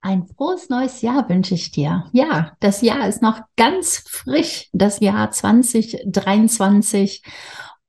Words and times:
Ein 0.00 0.26
frohes 0.26 0.68
neues 0.68 1.02
Jahr 1.02 1.28
wünsche 1.28 1.54
ich 1.54 1.72
dir. 1.72 2.04
Ja, 2.12 2.56
das 2.60 2.82
Jahr 2.82 3.08
ist 3.08 3.20
noch 3.20 3.40
ganz 3.56 4.04
frisch, 4.08 4.68
das 4.72 5.00
Jahr 5.00 5.30
2023. 5.30 7.22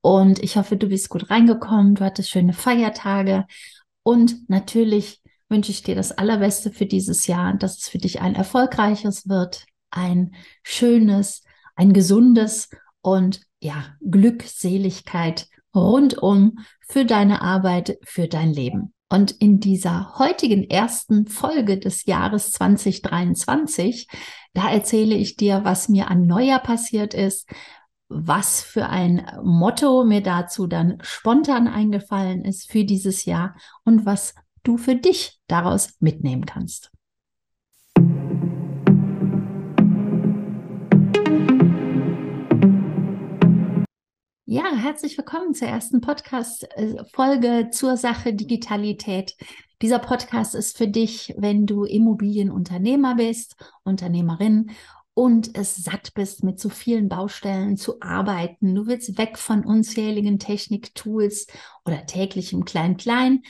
Und 0.00 0.42
ich 0.42 0.56
hoffe, 0.56 0.76
du 0.76 0.88
bist 0.88 1.08
gut 1.08 1.30
reingekommen, 1.30 1.94
du 1.94 2.04
hattest 2.04 2.30
schöne 2.30 2.52
Feiertage. 2.52 3.46
Und 4.02 4.48
natürlich 4.48 5.20
wünsche 5.48 5.70
ich 5.70 5.82
dir 5.82 5.94
das 5.94 6.12
Allerbeste 6.12 6.72
für 6.72 6.86
dieses 6.86 7.26
Jahr, 7.26 7.54
dass 7.54 7.78
es 7.78 7.88
für 7.88 7.98
dich 7.98 8.20
ein 8.20 8.34
erfolgreiches 8.34 9.28
wird, 9.28 9.66
ein 9.90 10.34
schönes, 10.62 11.42
ein 11.76 11.92
gesundes 11.92 12.70
und 13.02 13.40
ja, 13.60 13.94
Glückseligkeit 14.00 15.48
rundum 15.74 16.58
für 16.80 17.04
deine 17.04 17.42
Arbeit, 17.42 17.98
für 18.02 18.26
dein 18.26 18.52
Leben. 18.52 18.94
Und 19.12 19.32
in 19.32 19.58
dieser 19.58 20.18
heutigen 20.18 20.70
ersten 20.70 21.26
Folge 21.26 21.78
des 21.78 22.06
Jahres 22.06 22.52
2023, 22.52 24.06
da 24.54 24.70
erzähle 24.70 25.16
ich 25.16 25.36
dir, 25.36 25.64
was 25.64 25.88
mir 25.88 26.08
an 26.08 26.26
Neujahr 26.26 26.62
passiert 26.62 27.12
ist, 27.12 27.48
was 28.08 28.62
für 28.62 28.88
ein 28.88 29.26
Motto 29.42 30.04
mir 30.04 30.22
dazu 30.22 30.68
dann 30.68 30.98
spontan 31.02 31.66
eingefallen 31.66 32.44
ist 32.44 32.70
für 32.70 32.84
dieses 32.84 33.24
Jahr 33.24 33.56
und 33.84 34.06
was 34.06 34.34
du 34.62 34.76
für 34.76 34.94
dich 34.94 35.40
daraus 35.48 35.94
mitnehmen 36.00 36.46
kannst. 36.46 36.92
Ja, 44.52 44.64
herzlich 44.74 45.16
willkommen 45.16 45.54
zur 45.54 45.68
ersten 45.68 46.00
Podcast-Folge 46.00 47.68
zur 47.70 47.96
Sache 47.96 48.34
Digitalität. 48.34 49.36
Dieser 49.80 50.00
Podcast 50.00 50.56
ist 50.56 50.76
für 50.76 50.88
dich, 50.88 51.32
wenn 51.38 51.66
du 51.66 51.84
Immobilienunternehmer 51.84 53.14
bist, 53.14 53.54
Unternehmerin 53.84 54.72
und 55.14 55.56
es 55.56 55.76
satt 55.76 56.14
bist, 56.14 56.42
mit 56.42 56.58
so 56.58 56.68
vielen 56.68 57.08
Baustellen 57.08 57.76
zu 57.76 58.00
arbeiten. 58.00 58.74
Du 58.74 58.88
willst 58.88 59.16
weg 59.18 59.38
von 59.38 59.64
unzähligen 59.64 60.40
Techniktools 60.40 61.46
oder 61.84 62.04
täglichem 62.06 62.64
Klein-Klein. 62.64 63.42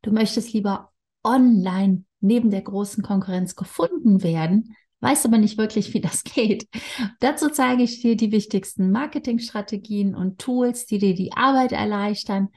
Du 0.00 0.10
möchtest 0.10 0.54
lieber 0.54 0.90
online 1.22 2.04
neben 2.20 2.50
der 2.50 2.62
großen 2.62 3.04
Konkurrenz 3.04 3.56
gefunden 3.56 4.22
werden 4.22 4.74
weiß 5.06 5.26
aber 5.26 5.38
nicht 5.38 5.56
wirklich, 5.56 5.94
wie 5.94 6.00
das 6.00 6.24
geht. 6.24 6.68
Dazu 7.20 7.48
zeige 7.48 7.82
ich 7.82 8.02
dir 8.02 8.16
die 8.16 8.32
wichtigsten 8.32 8.90
Marketingstrategien 8.90 10.14
und 10.14 10.38
Tools, 10.38 10.86
die 10.86 10.98
dir 10.98 11.14
die 11.14 11.32
Arbeit 11.32 11.72
erleichtern. 11.72 12.48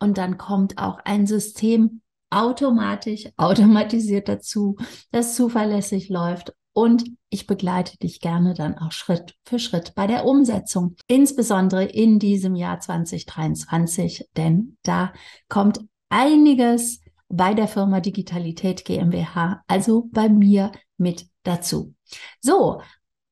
Und 0.00 0.16
dann 0.16 0.38
kommt 0.38 0.78
auch 0.78 0.98
ein 1.04 1.26
System 1.26 2.00
automatisch, 2.30 3.28
automatisiert 3.36 4.28
dazu, 4.28 4.76
das 5.10 5.34
zuverlässig 5.34 6.08
läuft. 6.08 6.54
Und 6.72 7.04
ich 7.28 7.46
begleite 7.46 7.98
dich 7.98 8.20
gerne 8.20 8.54
dann 8.54 8.78
auch 8.78 8.92
Schritt 8.92 9.34
für 9.44 9.58
Schritt 9.58 9.94
bei 9.94 10.06
der 10.06 10.24
Umsetzung, 10.24 10.94
insbesondere 11.08 11.84
in 11.84 12.18
diesem 12.18 12.54
Jahr 12.54 12.78
2023, 12.78 14.28
denn 14.36 14.76
da 14.84 15.12
kommt 15.48 15.80
einiges 16.08 17.00
bei 17.28 17.52
der 17.54 17.68
Firma 17.68 18.00
Digitalität 18.00 18.84
GmbH, 18.84 19.62
also 19.66 20.08
bei 20.12 20.28
mir 20.28 20.70
mit 20.96 21.26
dazu. 21.42 21.94
So, 22.40 22.82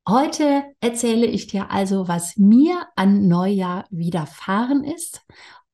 heute 0.08 0.64
erzähle 0.80 1.26
ich 1.26 1.46
dir 1.46 1.70
also, 1.70 2.08
was 2.08 2.36
mir 2.36 2.86
an 2.96 3.28
Neujahr 3.28 3.86
widerfahren 3.90 4.84
ist. 4.84 5.22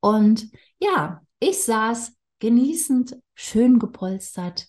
Und 0.01 0.49
ja, 0.79 1.23
ich 1.39 1.63
saß 1.63 2.13
genießend, 2.39 3.17
schön 3.35 3.79
gepolstert 3.79 4.69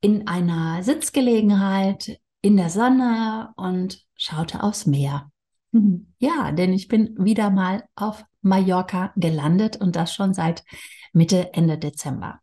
in 0.00 0.28
einer 0.28 0.82
Sitzgelegenheit 0.82 2.20
in 2.42 2.56
der 2.56 2.70
Sonne 2.70 3.52
und 3.56 4.04
schaute 4.14 4.62
aufs 4.62 4.86
Meer. 4.86 5.30
Ja, 6.18 6.52
denn 6.52 6.72
ich 6.72 6.88
bin 6.88 7.14
wieder 7.18 7.50
mal 7.50 7.84
auf 7.96 8.24
Mallorca 8.40 9.12
gelandet 9.16 9.76
und 9.76 9.94
das 9.94 10.14
schon 10.14 10.32
seit 10.32 10.64
Mitte, 11.12 11.52
Ende 11.52 11.76
Dezember. 11.76 12.40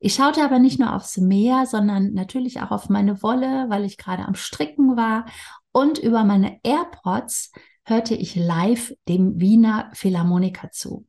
Ich 0.00 0.14
schaute 0.14 0.44
aber 0.44 0.58
nicht 0.58 0.78
nur 0.78 0.94
aufs 0.94 1.16
Meer, 1.16 1.66
sondern 1.66 2.12
natürlich 2.12 2.60
auch 2.60 2.70
auf 2.70 2.88
meine 2.88 3.22
Wolle, 3.22 3.66
weil 3.68 3.84
ich 3.84 3.98
gerade 3.98 4.24
am 4.24 4.34
Stricken 4.34 4.96
war. 4.96 5.26
Und 5.72 5.98
über 5.98 6.24
meine 6.24 6.60
AirPods 6.62 7.52
hörte 7.84 8.14
ich 8.14 8.36
live 8.36 8.94
dem 9.08 9.40
Wiener 9.40 9.90
Philharmoniker 9.94 10.70
zu. 10.70 11.06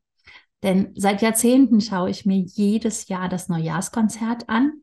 Denn 0.64 0.92
seit 0.96 1.22
Jahrzehnten 1.22 1.82
schaue 1.82 2.10
ich 2.10 2.26
mir 2.26 2.40
jedes 2.40 3.08
Jahr 3.08 3.30
das 3.30 3.48
Neujahrskonzert 3.48 4.50
an. 4.50 4.74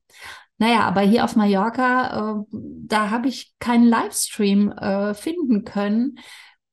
Naja, 0.59 0.81
aber 0.83 1.03
hier 1.03 1.25
auf 1.25 1.37
Mallorca, 1.37 2.41
äh, 2.41 2.45
da 2.51 3.11
habe 3.11 3.29
ich 3.29 3.55
keinen 3.59 3.87
Livestream 3.87 4.73
äh, 4.73 5.13
finden 5.13 5.65
können, 5.65 6.19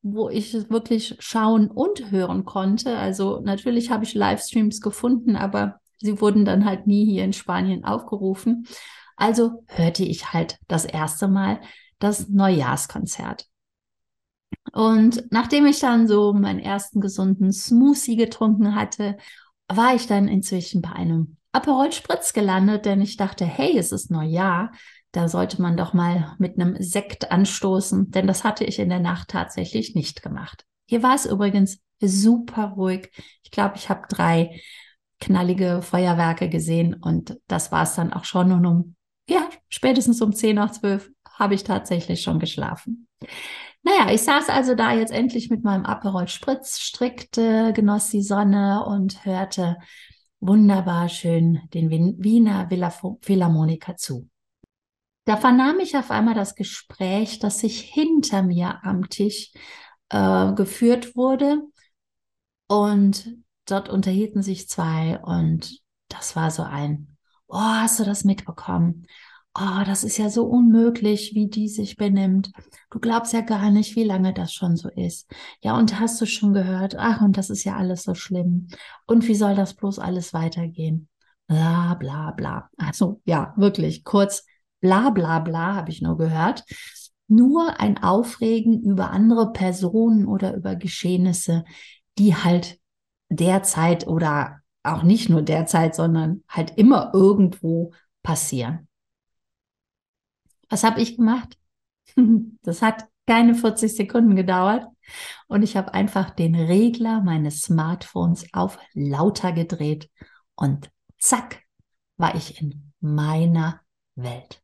wo 0.02 0.30
ich 0.30 0.54
wirklich 0.70 1.16
schauen 1.20 1.70
und 1.70 2.12
hören 2.12 2.46
konnte. 2.46 2.98
Also 2.98 3.42
natürlich 3.42 3.92
habe 3.92 4.06
ich 4.06 4.14
Livestreams 4.14 4.80
gefunden, 4.80 5.36
aber 5.36 5.82
Sie 6.04 6.20
wurden 6.20 6.44
dann 6.44 6.66
halt 6.66 6.86
nie 6.86 7.06
hier 7.06 7.24
in 7.24 7.32
Spanien 7.32 7.86
aufgerufen. 7.86 8.68
Also 9.16 9.64
hörte 9.68 10.04
ich 10.04 10.34
halt 10.34 10.60
das 10.68 10.84
erste 10.84 11.30
Mal 11.30 11.62
das 11.98 12.28
Neujahrskonzert. 12.28 13.48
Und 14.74 15.24
nachdem 15.32 15.66
ich 15.66 15.80
dann 15.80 16.08
so 16.08 16.34
meinen 16.34 16.60
ersten 16.60 17.00
gesunden 17.00 17.54
Smoothie 17.54 18.18
getrunken 18.18 18.76
hatte, 18.76 19.16
war 19.70 19.96
ich 19.96 20.06
dann 20.06 20.28
inzwischen 20.28 20.82
bei 20.82 20.92
einem 20.92 21.38
Aperol 21.54 21.94
Spritz 21.94 22.34
gelandet, 22.34 22.86
denn 22.86 23.00
ich 23.00 23.16
dachte, 23.16 23.46
hey, 23.46 23.78
es 23.78 23.94
ist 23.94 24.12
Neujahr, 24.12 24.74
da 25.14 25.30
sollte 25.30 25.62
man 25.62 25.78
doch 25.78 25.94
mal 25.94 26.36
mit 26.38 26.60
einem 26.60 26.76
Sekt 26.82 27.32
anstoßen, 27.32 28.12
denn 28.12 28.28
das 28.28 28.44
hatte 28.44 28.66
ich 28.66 28.78
in 28.80 28.90
der 28.90 29.00
Nacht 29.00 29.30
tatsächlich 29.30 29.96
nicht 29.96 30.22
gemacht. 30.22 30.66
Hier 30.86 31.02
war 31.02 31.16
es 31.16 31.26
übrigens 31.26 31.80
super 32.02 32.74
ruhig. 32.76 33.10
Ich 33.44 33.52
glaube, 33.52 33.76
ich 33.78 33.88
habe 33.90 34.02
drei 34.10 34.60
knallige 35.24 35.82
Feuerwerke 35.82 36.50
gesehen 36.50 36.96
und 36.96 37.40
das 37.48 37.72
war 37.72 37.84
es 37.84 37.96
dann 37.96 38.12
auch 38.12 38.26
schon. 38.26 38.52
Und 38.52 38.66
um, 38.66 38.96
ja, 39.30 39.50
spätestens 39.70 40.22
um 40.22 40.34
10 40.34 40.58
nach 40.58 40.72
12 40.72 41.10
habe 41.40 41.56
ich 41.56 41.64
tatsächlich 41.64 42.22
schon 42.22 42.40
geschlafen. 42.40 43.08
Naja, 43.84 44.14
ich 44.14 44.22
saß 44.22 44.50
also 44.50 44.76
da 44.76 44.94
jetzt 44.94 45.14
endlich 45.14 45.50
mit 45.50 45.64
meinem 45.64 45.86
Aperol 45.86 46.28
Spritz, 46.28 46.80
strickte, 46.80 47.72
genoss 47.74 48.10
die 48.10 48.22
Sonne 48.22 48.86
und 48.86 49.26
hörte 49.26 49.78
wunderbar 50.40 51.08
schön 51.08 51.62
den 51.74 51.90
Wiener 51.90 52.70
Philharmoniker 53.22 53.96
zu. 53.96 54.30
Da 55.26 55.38
vernahm 55.38 55.80
ich 55.80 55.96
auf 55.96 56.12
einmal 56.12 56.36
das 56.36 56.56
Gespräch, 56.56 57.40
das 57.40 57.60
sich 57.60 57.80
hinter 57.80 58.44
mir 58.44 58.84
am 58.84 59.10
Tisch 59.10 59.54
äh, 60.10 60.52
geführt 60.54 61.16
wurde. 61.16 61.62
Und 62.68 63.38
dort 63.66 63.90
unterhielten 63.90 64.42
sich 64.42 64.68
zwei 64.70 65.20
und 65.20 65.80
das 66.10 66.36
war 66.36 66.52
so 66.52 66.64
ein, 66.64 67.18
oh, 67.48 67.58
hast 67.58 68.00
du 68.00 68.04
das 68.04 68.24
mitbekommen? 68.24 69.06
Oh, 69.56 69.84
das 69.86 70.04
ist 70.04 70.18
ja 70.18 70.30
so 70.30 70.46
unmöglich, 70.46 71.36
wie 71.36 71.48
die 71.48 71.68
sich 71.68 71.96
benimmt. 71.96 72.52
Du 72.90 73.00
glaubst 73.00 73.34
ja 73.34 73.42
gar 73.42 73.70
nicht, 73.70 73.96
wie 73.96 74.04
lange 74.04 74.34
das 74.34 74.52
schon 74.52 74.76
so 74.78 74.90
ist. 74.90 75.30
Ja, 75.62 75.78
und 75.78 76.00
hast 76.00 76.20
du 76.20 76.26
schon 76.26 76.54
gehört? 76.54 76.96
Ach, 76.98 77.22
und 77.22 77.38
das 77.38 77.52
ist 77.52 77.64
ja 77.64 77.76
alles 77.76 78.02
so 78.02 78.16
schlimm. 78.16 78.68
Und 79.06 79.28
wie 79.28 79.36
soll 79.36 79.56
das 79.56 79.76
bloß 79.76 80.00
alles 80.00 80.34
weitergehen? 80.34 81.08
Bla, 81.48 81.94
bla, 81.94 82.32
bla. 82.32 82.70
Also, 82.78 83.22
ja, 83.26 83.54
wirklich 83.56 84.04
kurz, 84.04 84.44
bla, 84.82 85.12
bla, 85.12 85.40
bla, 85.40 85.76
habe 85.76 85.92
ich 85.92 86.02
nur 86.02 86.18
gehört. 86.18 86.64
Nur 87.28 87.80
ein 87.80 88.02
Aufregen 88.02 88.82
über 88.82 89.12
andere 89.12 89.52
Personen 89.54 90.26
oder 90.26 90.56
über 90.56 90.76
Geschehnisse, 90.76 91.64
die 92.18 92.36
halt 92.36 92.80
derzeit 93.30 94.08
oder 94.08 94.62
auch 94.84 95.04
nicht 95.04 95.30
nur 95.30 95.42
derzeit, 95.42 95.96
sondern 95.96 96.44
halt 96.48 96.78
immer 96.78 97.12
irgendwo 97.14 97.94
passieren. 98.22 98.88
Was 100.70 100.84
habe 100.84 101.02
ich 101.02 101.18
gemacht? 101.18 101.58
Das 102.64 102.82
hat 102.82 103.06
keine 103.26 103.56
40 103.56 103.96
Sekunden 103.96 104.36
gedauert 104.36 104.86
und 105.48 105.64
ich 105.64 105.78
habe 105.78 105.94
einfach 105.94 106.30
den 106.30 106.56
Regler 106.56 107.22
meines 107.22 107.62
Smartphones 107.62 108.46
auf 108.54 108.78
lauter 108.94 109.52
gedreht 109.54 110.10
und 110.56 110.90
zack, 111.18 111.64
war 112.18 112.36
ich 112.36 112.62
in 112.62 112.94
meiner 113.00 113.82
Welt. 114.16 114.62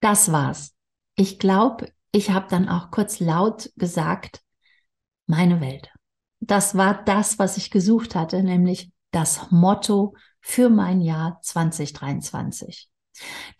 Das 0.00 0.32
war's. 0.32 0.74
Ich 1.16 1.38
glaube, 1.38 1.92
ich 2.12 2.30
habe 2.30 2.46
dann 2.48 2.68
auch 2.68 2.90
kurz 2.90 3.20
laut 3.20 3.70
gesagt, 3.76 4.42
meine 5.26 5.60
Welt 5.60 5.90
das 6.48 6.76
war 6.76 7.02
das, 7.04 7.38
was 7.38 7.56
ich 7.56 7.70
gesucht 7.70 8.14
hatte, 8.14 8.42
nämlich 8.42 8.90
das 9.12 9.50
Motto 9.50 10.14
für 10.40 10.70
mein 10.70 11.00
Jahr 11.00 11.38
2023. 11.42 12.88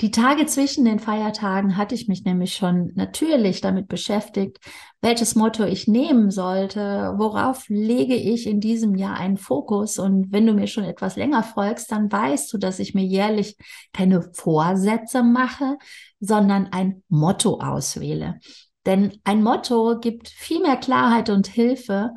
Die 0.00 0.10
Tage 0.10 0.46
zwischen 0.46 0.84
den 0.84 1.00
Feiertagen 1.00 1.76
hatte 1.76 1.94
ich 1.94 2.06
mich 2.06 2.24
nämlich 2.24 2.54
schon 2.54 2.92
natürlich 2.94 3.60
damit 3.60 3.88
beschäftigt, 3.88 4.58
welches 5.00 5.34
Motto 5.34 5.64
ich 5.64 5.88
nehmen 5.88 6.30
sollte, 6.30 7.14
worauf 7.16 7.68
lege 7.68 8.14
ich 8.14 8.46
in 8.46 8.60
diesem 8.60 8.94
Jahr 8.94 9.16
einen 9.16 9.36
Fokus. 9.36 9.98
Und 9.98 10.30
wenn 10.30 10.46
du 10.46 10.54
mir 10.54 10.68
schon 10.68 10.84
etwas 10.84 11.16
länger 11.16 11.42
folgst, 11.42 11.90
dann 11.90 12.10
weißt 12.10 12.52
du, 12.52 12.58
dass 12.58 12.78
ich 12.78 12.94
mir 12.94 13.04
jährlich 13.04 13.56
keine 13.92 14.22
Vorsätze 14.32 15.22
mache, 15.22 15.76
sondern 16.20 16.66
ein 16.66 17.02
Motto 17.08 17.58
auswähle. 17.60 18.38
Denn 18.86 19.18
ein 19.24 19.42
Motto 19.42 19.98
gibt 20.00 20.28
viel 20.28 20.62
mehr 20.62 20.76
Klarheit 20.76 21.30
und 21.30 21.48
Hilfe, 21.48 22.12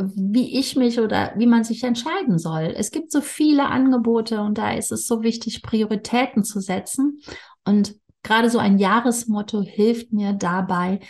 wie 0.00 0.58
ich 0.58 0.76
mich 0.76 1.00
oder 1.00 1.32
wie 1.36 1.46
man 1.46 1.64
sich 1.64 1.82
entscheiden 1.82 2.38
soll. 2.38 2.72
Es 2.76 2.90
gibt 2.92 3.10
so 3.10 3.20
viele 3.20 3.66
Angebote 3.66 4.40
und 4.40 4.56
da 4.56 4.72
ist 4.72 4.92
es 4.92 5.06
so 5.06 5.22
wichtig, 5.22 5.62
Prioritäten 5.62 6.44
zu 6.44 6.60
setzen. 6.60 7.20
Und 7.64 7.96
gerade 8.22 8.48
so 8.48 8.58
ein 8.58 8.78
Jahresmotto 8.78 9.62
hilft 9.62 10.12
mir 10.12 10.34
dabei, 10.34 11.00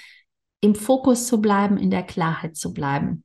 im 0.61 0.75
Fokus 0.75 1.26
zu 1.26 1.40
bleiben, 1.40 1.76
in 1.76 1.90
der 1.90 2.02
Klarheit 2.02 2.56
zu 2.56 2.73
bleiben. 2.73 3.25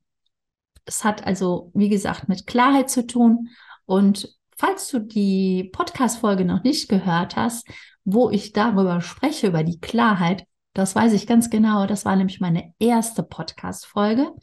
Es 0.85 1.03
hat 1.05 1.25
also, 1.25 1.71
wie 1.73 1.89
gesagt, 1.89 2.27
mit 2.27 2.45
Klarheit 2.45 2.89
zu 2.89 3.07
tun. 3.07 3.49
Und 3.85 4.37
falls 4.57 4.89
du 4.89 4.99
die 4.99 5.69
Podcast-Folge 5.71 6.43
noch 6.43 6.63
nicht 6.63 6.89
gehört 6.89 7.37
hast, 7.37 7.67
wo 8.03 8.29
ich 8.29 8.51
darüber 8.51 8.99
spreche, 8.99 9.47
über 9.47 9.63
die 9.63 9.79
Klarheit, 9.79 10.45
das 10.73 10.93
weiß 10.93 11.13
ich 11.13 11.25
ganz 11.25 11.49
genau. 11.49 11.85
Das 11.85 12.03
war 12.03 12.15
nämlich 12.17 12.41
meine 12.41 12.73
erste 12.79 13.23
Podcast-Folge. 13.23 14.33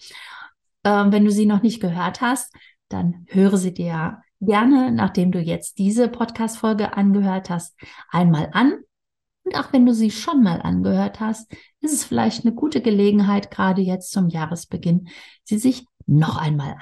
Ähm, 0.84 1.12
wenn 1.12 1.24
du 1.24 1.30
sie 1.30 1.46
noch 1.46 1.62
nicht 1.62 1.80
gehört 1.80 2.20
hast, 2.20 2.54
dann 2.88 3.26
höre 3.28 3.56
sie 3.56 3.72
dir 3.72 4.22
gerne, 4.40 4.90
nachdem 4.92 5.32
du 5.32 5.40
jetzt 5.40 5.78
diese 5.78 6.08
Podcast-Folge 6.08 6.96
angehört 6.96 7.50
hast, 7.50 7.76
einmal 8.10 8.50
an. 8.52 8.78
Und 9.44 9.56
auch 9.56 9.72
wenn 9.72 9.86
du 9.86 9.94
sie 9.94 10.10
schon 10.10 10.42
mal 10.42 10.60
angehört 10.62 11.20
hast, 11.20 11.52
ist 11.80 11.92
es 11.92 12.04
vielleicht 12.04 12.44
eine 12.44 12.54
gute 12.54 12.80
Gelegenheit, 12.80 13.50
gerade 13.50 13.82
jetzt 13.82 14.12
zum 14.12 14.28
Jahresbeginn, 14.28 15.08
sie 15.44 15.58
sich 15.58 15.86
noch 16.06 16.36
einmal 16.36 16.76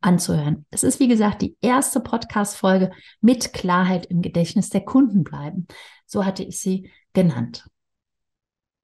anzuhören. 0.00 0.64
Es 0.70 0.82
ist, 0.82 1.00
wie 1.00 1.08
gesagt, 1.08 1.42
die 1.42 1.56
erste 1.60 2.00
Podcast-Folge 2.00 2.90
mit 3.20 3.52
Klarheit 3.52 4.06
im 4.06 4.22
Gedächtnis 4.22 4.70
der 4.70 4.80
Kunden 4.80 5.22
bleiben. 5.22 5.66
So 6.06 6.24
hatte 6.24 6.42
ich 6.42 6.58
sie 6.58 6.90
genannt. 7.12 7.66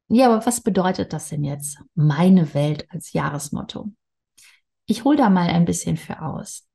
Ja, 0.08 0.26
aber 0.26 0.44
was 0.46 0.60
bedeutet 0.60 1.12
das 1.12 1.30
denn 1.30 1.44
jetzt? 1.44 1.78
Meine 1.94 2.54
Welt 2.54 2.86
als 2.90 3.12
Jahresmotto. 3.12 3.90
Ich 4.86 5.04
hole 5.04 5.16
da 5.16 5.30
mal 5.30 5.48
ein 5.48 5.64
bisschen 5.64 5.96
für 5.96 6.22
aus. 6.22 6.66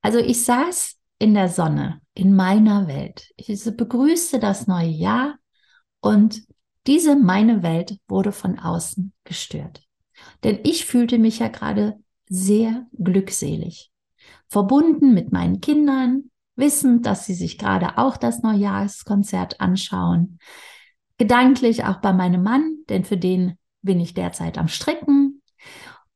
Also 0.00 0.18
ich 0.18 0.44
saß 0.44 0.96
in 1.18 1.34
der 1.34 1.48
Sonne 1.48 2.00
in 2.14 2.34
meiner 2.34 2.88
Welt. 2.88 3.32
Ich 3.36 3.48
begrüßte 3.64 4.38
das 4.38 4.66
neue 4.66 4.88
Jahr 4.88 5.36
und 6.00 6.42
diese 6.86 7.16
meine 7.16 7.62
Welt 7.62 7.98
wurde 8.08 8.32
von 8.32 8.58
außen 8.58 9.12
gestört. 9.24 9.82
Denn 10.42 10.60
ich 10.64 10.86
fühlte 10.86 11.18
mich 11.18 11.38
ja 11.40 11.48
gerade 11.48 11.98
sehr 12.28 12.86
glückselig, 12.92 13.90
verbunden 14.48 15.14
mit 15.14 15.32
meinen 15.32 15.60
Kindern, 15.60 16.30
wissend, 16.56 17.06
dass 17.06 17.26
sie 17.26 17.34
sich 17.34 17.58
gerade 17.58 17.98
auch 17.98 18.16
das 18.16 18.42
Neujahrskonzert 18.42 19.60
anschauen, 19.60 20.38
gedanklich 21.18 21.84
auch 21.84 22.00
bei 22.00 22.12
meinem 22.12 22.42
Mann, 22.42 22.78
denn 22.88 23.04
für 23.04 23.16
den 23.16 23.58
bin 23.82 24.00
ich 24.00 24.14
derzeit 24.14 24.58
am 24.58 24.68
Stricken 24.68 25.42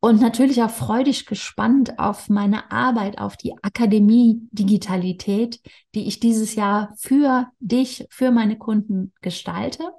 und 0.05 0.21
natürlich 0.21 0.61
auch 0.65 0.71
freudig 0.71 1.27
gespannt 1.27 2.01
auf 2.01 2.29
meine 2.29 2.73
Arbeit, 2.73 3.19
auf 3.19 3.37
die 3.37 3.55
Akademie 3.63 4.41
Digitalität, 4.51 5.61
die 5.95 6.09
ich 6.09 6.19
dieses 6.19 6.57
Jahr 6.57 6.93
für 6.99 7.47
dich, 7.61 8.09
für 8.11 8.33
meine 8.33 8.59
Kunden 8.59 9.13
gestalte. 9.21 9.93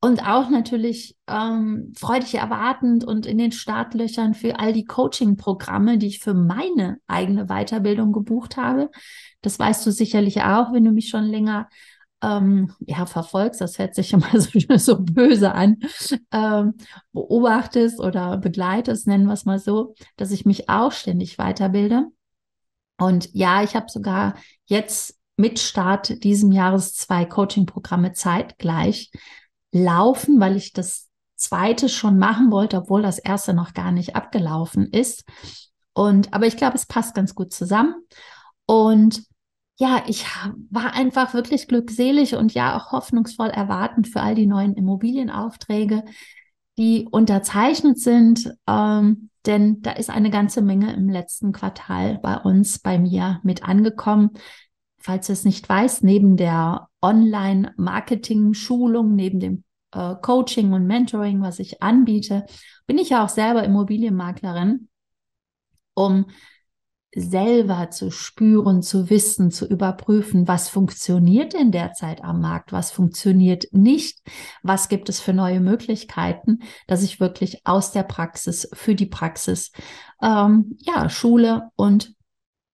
Und 0.00 0.24
auch 0.24 0.48
natürlich 0.48 1.16
ähm, 1.26 1.92
freudig 1.98 2.36
erwartend 2.36 3.02
und 3.02 3.26
in 3.26 3.38
den 3.38 3.50
Startlöchern 3.50 4.34
für 4.34 4.60
all 4.60 4.72
die 4.72 4.84
Coaching-Programme, 4.84 5.98
die 5.98 6.06
ich 6.06 6.20
für 6.20 6.34
meine 6.34 6.98
eigene 7.08 7.46
Weiterbildung 7.46 8.12
gebucht 8.12 8.56
habe. 8.56 8.92
Das 9.42 9.58
weißt 9.58 9.84
du 9.84 9.90
sicherlich 9.90 10.42
auch, 10.42 10.72
wenn 10.72 10.84
du 10.84 10.92
mich 10.92 11.08
schon 11.08 11.24
länger 11.24 11.68
ähm, 12.22 12.72
ja, 12.80 13.06
verfolgst, 13.06 13.60
das 13.60 13.78
hört 13.78 13.94
sich 13.94 14.12
immer 14.12 14.40
so, 14.40 14.76
so 14.76 15.00
böse 15.00 15.52
an, 15.52 15.78
ähm, 16.32 16.74
beobachtest 17.12 18.00
oder 18.00 18.36
begleitest, 18.38 19.06
nennen 19.06 19.26
wir 19.26 19.34
es 19.34 19.44
mal 19.44 19.58
so, 19.58 19.94
dass 20.16 20.30
ich 20.30 20.46
mich 20.46 20.68
auch 20.68 20.92
ständig 20.92 21.38
weiterbilde. 21.38 22.06
Und 23.00 23.32
ja, 23.32 23.62
ich 23.62 23.76
habe 23.76 23.86
sogar 23.88 24.34
jetzt 24.66 25.18
mit 25.36 25.60
Start 25.60 26.24
diesem 26.24 26.50
Jahres 26.50 26.94
zwei 26.94 27.24
Coaching-Programme 27.24 28.12
zeitgleich 28.12 29.12
laufen, 29.70 30.40
weil 30.40 30.56
ich 30.56 30.72
das 30.72 31.08
zweite 31.36 31.88
schon 31.88 32.18
machen 32.18 32.50
wollte, 32.50 32.78
obwohl 32.78 33.02
das 33.02 33.20
erste 33.20 33.54
noch 33.54 33.72
gar 33.72 33.92
nicht 33.92 34.16
abgelaufen 34.16 34.88
ist. 34.90 35.24
Und 35.92 36.34
aber 36.34 36.46
ich 36.46 36.56
glaube, 36.56 36.74
es 36.74 36.86
passt 36.86 37.14
ganz 37.14 37.36
gut 37.36 37.52
zusammen. 37.52 37.94
Und 38.66 39.22
ja, 39.78 40.02
ich 40.08 40.26
war 40.70 40.94
einfach 40.94 41.34
wirklich 41.34 41.68
glückselig 41.68 42.34
und 42.34 42.52
ja 42.52 42.76
auch 42.76 42.90
hoffnungsvoll 42.90 43.46
erwartend 43.48 44.08
für 44.08 44.20
all 44.20 44.34
die 44.34 44.46
neuen 44.46 44.74
Immobilienaufträge, 44.74 46.02
die 46.76 47.06
unterzeichnet 47.10 48.00
sind. 48.00 48.52
Ähm, 48.66 49.30
denn 49.46 49.80
da 49.82 49.92
ist 49.92 50.10
eine 50.10 50.30
ganze 50.30 50.62
Menge 50.62 50.92
im 50.94 51.08
letzten 51.08 51.52
Quartal 51.52 52.18
bei 52.18 52.36
uns, 52.36 52.80
bei 52.80 52.98
mir 52.98 53.38
mit 53.44 53.62
angekommen. 53.62 54.30
Falls 54.98 55.28
du 55.28 55.32
es 55.32 55.44
nicht 55.44 55.68
weißt, 55.68 56.02
neben 56.02 56.36
der 56.36 56.88
Online-Marketing-Schulung, 57.00 59.14
neben 59.14 59.38
dem 59.38 59.62
äh, 59.92 60.16
Coaching 60.20 60.72
und 60.72 60.88
Mentoring, 60.88 61.40
was 61.40 61.60
ich 61.60 61.82
anbiete, 61.82 62.46
bin 62.88 62.98
ich 62.98 63.10
ja 63.10 63.24
auch 63.24 63.28
selber 63.28 63.62
Immobilienmaklerin, 63.62 64.88
um 65.94 66.26
selber 67.14 67.90
zu 67.90 68.10
spüren, 68.10 68.82
zu 68.82 69.08
wissen, 69.08 69.50
zu 69.50 69.66
überprüfen, 69.66 70.46
was 70.46 70.68
funktioniert 70.68 71.54
denn 71.54 71.72
derzeit 71.72 72.22
am 72.22 72.40
Markt, 72.40 72.72
was 72.72 72.90
funktioniert 72.90 73.66
nicht, 73.72 74.20
was 74.62 74.88
gibt 74.88 75.08
es 75.08 75.20
für 75.20 75.32
neue 75.32 75.60
Möglichkeiten, 75.60 76.60
dass 76.86 77.02
ich 77.02 77.18
wirklich 77.18 77.66
aus 77.66 77.92
der 77.92 78.02
Praxis 78.02 78.68
für 78.74 78.94
die 78.94 79.06
Praxis 79.06 79.72
ähm, 80.22 80.76
ja 80.80 81.08
Schule 81.08 81.70
und 81.76 82.14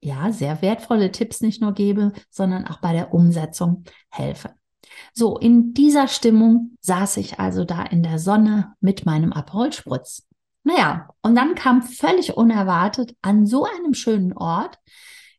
ja 0.00 0.32
sehr 0.32 0.60
wertvolle 0.62 1.12
Tipps 1.12 1.40
nicht 1.40 1.62
nur 1.62 1.72
gebe, 1.72 2.12
sondern 2.28 2.66
auch 2.66 2.80
bei 2.80 2.92
der 2.92 3.14
Umsetzung 3.14 3.84
helfe. 4.10 4.50
So, 5.12 5.38
in 5.38 5.72
dieser 5.72 6.08
Stimmung 6.08 6.76
saß 6.80 7.16
ich 7.16 7.40
also 7.40 7.64
da 7.64 7.82
in 7.82 8.02
der 8.02 8.18
Sonne 8.18 8.74
mit 8.80 9.06
meinem 9.06 9.32
Aperol-Spritz. 9.32 10.26
Naja, 10.64 11.08
und 11.22 11.34
dann 11.34 11.54
kam 11.54 11.82
völlig 11.82 12.36
unerwartet 12.36 13.14
an 13.22 13.46
so 13.46 13.64
einem 13.64 13.94
schönen 13.94 14.32
Ort, 14.32 14.78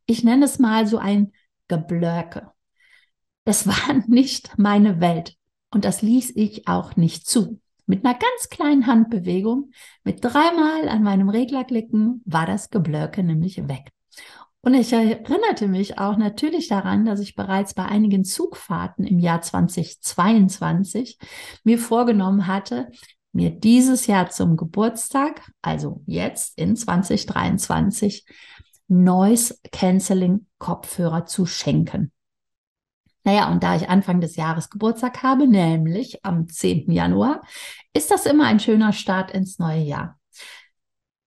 ich 0.06 0.24
nenne 0.24 0.45
es 0.45 0.60
mal 0.60 0.86
so 0.86 1.00
ein 1.00 1.33
Geblöke. 1.68 2.51
Das 3.44 3.68
war 3.68 4.04
nicht 4.07 4.57
meine 4.57 5.01
Welt 5.01 5.36
und 5.72 5.83
das 5.83 6.01
ließ 6.01 6.33
ich 6.36 6.68
auch 6.68 6.95
nicht 6.95 7.27
zu. 7.27 7.60
Mit 7.88 8.03
einer 8.03 8.15
ganz 8.15 8.50
kleinen 8.50 8.88
Handbewegung, 8.88 9.72
mit 10.03 10.24
dreimal 10.24 10.89
an 10.89 11.03
meinem 11.03 11.29
Regler 11.29 11.63
klicken, 11.63 12.22
war 12.25 12.46
das 12.46 12.70
Geblöke 12.70 13.24
nämlich 13.24 13.67
weg. 13.67 13.91
Und 14.62 14.74
ich 14.74 14.91
erinnerte 14.91 15.67
mich 15.67 16.00
auch 16.00 16.17
natürlich 16.17 16.67
daran, 16.67 17.05
dass 17.05 17.20
ich 17.20 17.36
bereits 17.36 17.75
bei 17.75 17.86
einigen 17.86 18.25
Zugfahrten 18.25 19.05
im 19.05 19.20
Jahr 19.20 19.41
2022 19.41 21.20
mir 21.63 21.77
vorgenommen 21.77 22.48
hatte, 22.48 22.89
mir 23.36 23.51
dieses 23.51 24.08
Jahr 24.08 24.30
zum 24.30 24.56
Geburtstag, 24.56 25.51
also 25.62 26.01
jetzt 26.06 26.58
in 26.58 26.75
2023, 26.75 28.25
Noise 28.88 29.58
Canceling 29.72 30.46
Kopfhörer 30.58 31.25
zu 31.25 31.46
schenken. 31.46 32.12
Naja, 33.25 33.51
und 33.51 33.62
da 33.62 33.75
ich 33.75 33.89
Anfang 33.89 34.22
des 34.22 34.38
Jahres 34.38 34.70
Geburtstag 34.70 35.22
habe, 35.22 35.48
nämlich 35.48 36.24
am 36.24 36.48
10. 36.48 36.92
Januar, 36.92 37.42
ist 37.94 38.10
das 38.10 38.25
immer 38.25 38.46
ein 38.46 38.60
schöner 38.60 38.94
Start 38.94 39.32
ins 39.32 39.60
neue 39.60 39.82
Jahr. 39.82 40.18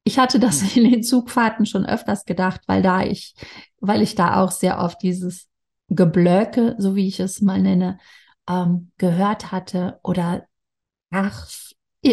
Ich 0.05 0.19
hatte 0.19 0.39
das 0.39 0.63
hm. 0.63 0.85
in 0.85 0.91
den 0.91 1.03
Zugfahrten 1.03 1.67
schon 1.67 1.85
öfters 1.85 2.25
gedacht, 2.25 2.63
weil 2.67 2.81
da 2.81 3.03
ich, 3.03 3.35
weil 3.81 4.01
ich 4.01 4.15
da 4.15 4.43
auch 4.43 4.53
sehr 4.53 4.79
oft 4.79 5.03
dieses 5.03 5.49
Geblöke, 5.89 6.75
so 6.79 6.95
wie 6.95 7.07
ich 7.07 7.21
es 7.21 7.43
mal 7.43 7.61
nenne, 7.61 7.99
ähm, 8.49 8.93
gehört 8.97 9.53
hatte 9.53 10.01
oder 10.03 10.47
ach, 11.11 11.47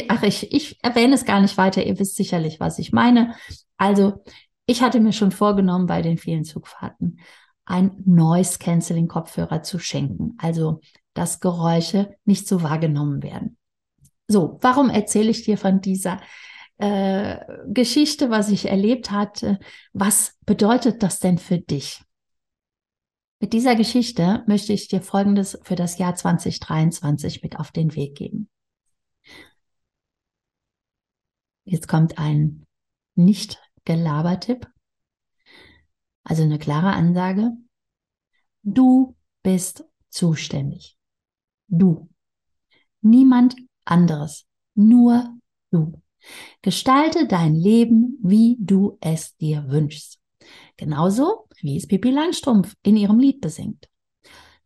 Ach, 0.07 0.23
ich, 0.23 0.51
ich 0.51 0.79
erwähne 0.83 1.13
es 1.13 1.25
gar 1.25 1.41
nicht 1.41 1.57
weiter. 1.57 1.83
Ihr 1.85 1.99
wisst 1.99 2.15
sicherlich, 2.15 2.59
was 2.59 2.79
ich 2.79 2.91
meine. 2.91 3.35
Also, 3.77 4.23
ich 4.65 4.81
hatte 4.81 4.99
mir 4.99 5.13
schon 5.13 5.31
vorgenommen, 5.31 5.85
bei 5.85 6.01
den 6.01 6.17
vielen 6.17 6.43
Zugfahrten 6.43 7.19
ein 7.65 8.01
Noise 8.05 8.59
Canceling 8.59 9.07
Kopfhörer 9.07 9.63
zu 9.63 9.79
schenken. 9.79 10.37
Also, 10.37 10.81
dass 11.13 11.39
Geräusche 11.39 12.15
nicht 12.25 12.47
so 12.47 12.63
wahrgenommen 12.63 13.23
werden. 13.23 13.57
So, 14.27 14.57
warum 14.61 14.89
erzähle 14.89 15.29
ich 15.29 15.43
dir 15.43 15.57
von 15.57 15.81
dieser 15.81 16.19
äh, 16.77 17.37
Geschichte, 17.67 18.29
was 18.29 18.49
ich 18.49 18.69
erlebt 18.69 19.11
hatte? 19.11 19.59
Was 19.93 20.37
bedeutet 20.45 21.03
das 21.03 21.19
denn 21.19 21.37
für 21.37 21.59
dich? 21.59 22.01
Mit 23.39 23.53
dieser 23.53 23.75
Geschichte 23.75 24.43
möchte 24.47 24.73
ich 24.73 24.87
dir 24.87 25.01
Folgendes 25.01 25.59
für 25.63 25.75
das 25.75 25.97
Jahr 25.97 26.15
2023 26.15 27.43
mit 27.43 27.59
auf 27.59 27.71
den 27.71 27.95
Weg 27.95 28.15
geben. 28.15 28.49
Jetzt 31.65 31.87
kommt 31.87 32.17
ein 32.19 32.65
nicht 33.15 33.59
Gelabertipp, 33.85 34.67
also 36.23 36.43
eine 36.43 36.59
klare 36.59 36.93
Ansage. 36.93 37.51
Du 38.63 39.15
bist 39.43 39.85
zuständig. 40.09 40.97
Du. 41.67 42.09
Niemand 43.01 43.55
anderes. 43.83 44.45
Nur 44.75 45.37
du. 45.71 46.01
Gestalte 46.61 47.27
dein 47.27 47.55
Leben, 47.55 48.17
wie 48.23 48.57
du 48.59 48.97
es 49.01 49.35
dir 49.37 49.69
wünschst. 49.69 50.19
Genauso 50.77 51.47
wie 51.61 51.77
es 51.77 51.87
Pippi 51.87 52.09
Langstrumpf 52.09 52.75
in 52.83 52.97
ihrem 52.97 53.19
Lied 53.19 53.41
besingt. 53.41 53.87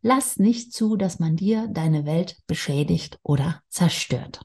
Lass 0.02 0.38
nicht 0.38 0.72
zu, 0.72 0.96
dass 0.96 1.18
man 1.18 1.36
dir 1.36 1.68
deine 1.68 2.06
Welt 2.06 2.38
beschädigt 2.46 3.18
oder 3.22 3.62
zerstört. 3.68 4.40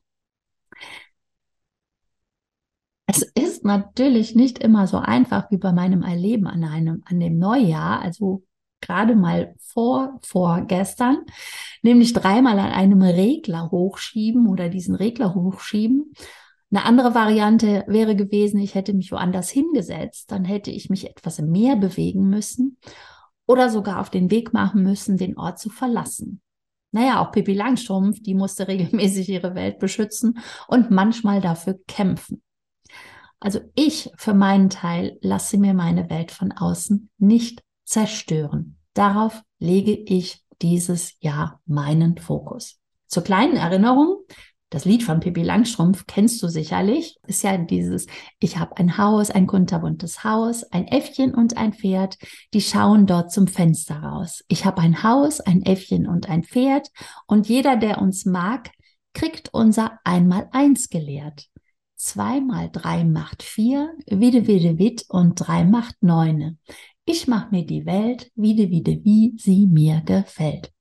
Es 3.08 3.22
ist 3.22 3.64
natürlich 3.64 4.36
nicht 4.36 4.60
immer 4.60 4.88
so 4.88 4.98
einfach 4.98 5.52
wie 5.52 5.58
bei 5.58 5.72
meinem 5.72 6.02
Erleben 6.02 6.48
an 6.48 6.64
einem, 6.64 7.04
an 7.06 7.20
dem 7.20 7.38
Neujahr, 7.38 8.02
also 8.02 8.44
gerade 8.82 9.16
mal 9.16 9.56
vor, 9.60 10.20
vorgestern, 10.22 11.18
nämlich 11.82 12.14
dreimal 12.14 12.58
an 12.60 12.72
einem 12.72 13.02
Regler 13.02 13.70
hochschieben 13.72 14.48
oder 14.48 14.70
diesen 14.70 14.96
Regler 14.96 15.36
hochschieben. 15.36 16.14
Eine 16.72 16.84
andere 16.84 17.14
Variante 17.14 17.84
wäre 17.88 18.16
gewesen, 18.16 18.60
ich 18.60 18.76
hätte 18.76 18.94
mich 18.94 19.12
woanders 19.12 19.50
hingesetzt, 19.50 20.32
dann 20.32 20.44
hätte 20.46 20.72
ich 20.72 20.90
mich 20.90 21.10
etwas 21.10 21.40
mehr 21.40 21.76
bewegen 21.76 22.30
müssen 22.30 22.78
oder 23.48 23.70
sogar 23.70 24.02
auf 24.02 24.10
den 24.10 24.32
Weg 24.32 24.52
machen 24.52 24.84
müssen, 24.84 25.18
den 25.18 25.38
Ort 25.38 25.60
zu 25.60 25.70
verlassen. 25.70 26.42
Naja, 26.92 27.22
auch 27.22 27.32
Pippi 27.32 27.54
Langstrumpf, 27.54 28.22
die 28.22 28.34
musste 28.34 28.68
regelmäßig 28.68 29.30
ihre 29.30 29.54
Welt 29.54 29.80
beschützen 29.80 30.40
und 30.68 30.92
manchmal 30.92 31.42
dafür 31.42 31.78
kämpfen. 31.88 32.42
Also 33.46 33.60
ich 33.76 34.10
für 34.18 34.34
meinen 34.34 34.72
Teil 34.72 35.20
lasse 35.22 35.60
mir 35.60 35.76
meine 35.76 36.10
Welt 36.10 36.32
von 36.32 36.52
außen 36.52 37.12
nicht 37.20 37.62
zerstören. 37.84 38.78
Darauf 38.96 39.44
lege 39.60 39.92
ich 39.92 40.44
dieses 40.64 41.14
Jahr 41.20 41.62
meinen 41.68 42.18
Fokus. 42.18 42.80
Zur 43.06 43.24
kleinen 43.24 43.56
Erinnerung, 43.56 44.18
das 44.72 44.86
Lied 44.86 45.04
von 45.04 45.20
Pippi 45.20 45.44
Langstrumpf 45.44 46.08
kennst 46.08 46.42
du 46.42 46.48
sicherlich. 46.48 47.18
Ist 47.28 47.44
ja 47.44 47.56
dieses, 47.56 48.08
ich 48.40 48.58
habe 48.58 48.78
ein 48.78 48.98
Haus, 48.98 49.30
ein 49.30 49.46
kunterbuntes 49.46 50.24
Haus, 50.24 50.64
ein 50.72 50.88
Äffchen 50.88 51.36
und 51.36 51.56
ein 51.56 51.74
Pferd, 51.74 52.18
die 52.52 52.62
schauen 52.62 53.06
dort 53.06 53.32
zum 53.32 53.46
Fenster 53.46 53.98
raus. 54.00 54.44
Ich 54.48 54.66
habe 54.66 54.82
ein 54.82 55.04
Haus, 55.04 55.40
ein 55.40 55.62
Äffchen 55.62 56.08
und 56.08 56.28
ein 56.28 56.44
Pferd 56.44 56.88
und 57.28 57.48
jeder, 57.48 57.78
der 57.78 58.02
uns 58.02 58.26
mag, 58.26 58.72
kriegt 59.14 59.54
unser 59.54 60.00
Einmal-Eins 60.04 60.90
gelehrt. 60.90 61.48
Zwei 62.06 62.40
mal 62.40 62.70
drei 62.72 63.04
macht 63.04 63.42
vier, 63.42 63.92
wide, 64.06 64.46
wide, 64.46 64.78
wid 64.78 65.06
und 65.10 65.34
drei 65.38 65.64
macht 65.64 66.04
neune. 66.04 66.60
Ich 67.04 67.28
mach 67.28 67.50
mir 67.50 67.66
die 67.66 67.88
Welt, 67.88 68.32
wide, 68.36 68.70
wide, 68.70 69.04
wie 69.04 69.34
sie 69.40 69.66
mir 69.66 70.02
gefällt. 70.06 70.72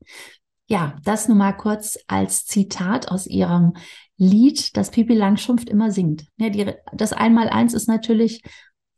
Ja, 0.68 0.98
das 1.02 1.26
nur 1.26 1.38
mal 1.38 1.54
kurz 1.54 1.96
als 2.08 2.44
Zitat 2.44 3.08
aus 3.08 3.26
ihrem 3.26 3.72
Lied, 4.18 4.76
das 4.76 4.90
Pipi 4.90 5.14
Langstrumpf 5.14 5.64
immer 5.64 5.90
singt. 5.90 6.26
Ja, 6.36 6.50
die, 6.50 6.70
das 6.92 7.14
Einmal-Eins 7.14 7.72
ist 7.72 7.88
natürlich 7.88 8.42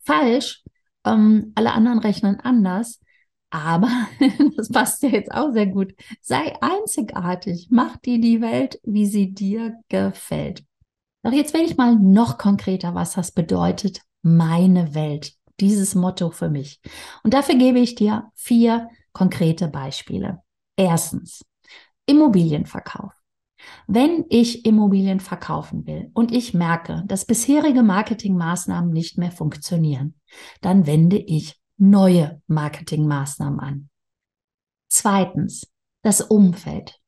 falsch. 0.00 0.64
Ähm, 1.04 1.52
alle 1.54 1.74
anderen 1.74 2.00
rechnen 2.00 2.40
anders. 2.40 3.00
Aber 3.50 3.88
das 4.56 4.68
passt 4.70 5.00
ja 5.04 5.10
jetzt 5.10 5.30
auch 5.30 5.52
sehr 5.52 5.68
gut. 5.68 5.94
Sei 6.22 6.60
einzigartig. 6.60 7.68
Mach 7.70 7.96
dir 7.98 8.20
die 8.20 8.40
Welt, 8.40 8.80
wie 8.82 9.06
sie 9.06 9.32
dir 9.32 9.76
gefällt. 9.88 10.64
Doch 11.26 11.32
jetzt 11.32 11.54
werde 11.54 11.66
ich 11.66 11.76
mal 11.76 11.96
noch 11.96 12.38
konkreter, 12.38 12.94
was 12.94 13.14
das 13.14 13.32
bedeutet, 13.32 14.00
meine 14.22 14.94
Welt. 14.94 15.32
Dieses 15.58 15.96
Motto 15.96 16.30
für 16.30 16.48
mich. 16.48 16.80
Und 17.24 17.34
dafür 17.34 17.56
gebe 17.56 17.80
ich 17.80 17.96
dir 17.96 18.30
vier 18.36 18.88
konkrete 19.12 19.66
Beispiele. 19.66 20.40
Erstens, 20.76 21.44
Immobilienverkauf. 22.06 23.12
Wenn 23.88 24.24
ich 24.28 24.66
Immobilien 24.66 25.18
verkaufen 25.18 25.84
will 25.88 26.12
und 26.14 26.30
ich 26.30 26.54
merke, 26.54 27.02
dass 27.08 27.24
bisherige 27.24 27.82
Marketingmaßnahmen 27.82 28.92
nicht 28.92 29.18
mehr 29.18 29.32
funktionieren, 29.32 30.14
dann 30.60 30.86
wende 30.86 31.18
ich 31.18 31.60
neue 31.76 32.40
Marketingmaßnahmen 32.46 33.58
an. 33.58 33.88
Zweitens, 34.88 35.66
das 36.02 36.20
Umfeld. 36.20 37.00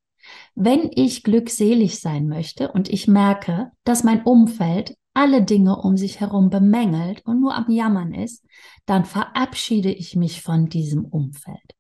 Wenn 0.55 0.91
ich 0.95 1.23
glückselig 1.23 2.01
sein 2.01 2.29
möchte 2.29 2.73
und 2.73 2.89
ich 2.89 3.09
merke, 3.09 3.71
dass 3.85 4.05
mein 4.05 4.23
Umfeld 4.23 4.97
alle 5.15 5.43
Dinge 5.43 5.77
um 5.77 5.97
sich 5.97 6.21
herum 6.21 6.51
bemängelt 6.51 7.25
und 7.27 7.41
nur 7.41 7.55
am 7.55 7.71
Jammern 7.71 8.15
ist, 8.15 8.45
dann 8.87 9.05
verabschiede 9.05 9.91
ich 9.93 10.15
mich 10.15 10.43
von 10.43 10.69
diesem 10.69 11.05
Umfeld. 11.05 11.75